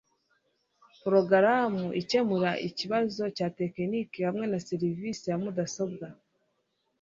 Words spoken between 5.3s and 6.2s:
mudasobwa.